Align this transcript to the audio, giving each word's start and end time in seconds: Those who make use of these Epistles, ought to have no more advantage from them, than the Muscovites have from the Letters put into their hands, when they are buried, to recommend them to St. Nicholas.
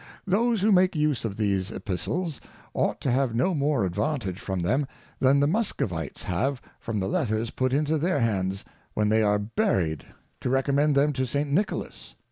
Those 0.25 0.61
who 0.61 0.71
make 0.71 0.95
use 0.95 1.25
of 1.25 1.37
these 1.37 1.69
Epistles, 1.69 2.41
ought 2.73 2.99
to 3.01 3.11
have 3.11 3.35
no 3.35 3.53
more 3.53 3.85
advantage 3.85 4.39
from 4.39 4.63
them, 4.63 4.87
than 5.19 5.39
the 5.39 5.45
Muscovites 5.47 6.23
have 6.23 6.59
from 6.79 6.99
the 6.99 7.07
Letters 7.07 7.51
put 7.51 7.71
into 7.71 7.99
their 7.99 8.19
hands, 8.19 8.65
when 8.95 9.09
they 9.09 9.21
are 9.21 9.37
buried, 9.37 10.03
to 10.39 10.49
recommend 10.49 10.95
them 10.95 11.13
to 11.13 11.27
St. 11.27 11.51
Nicholas. 11.51 12.15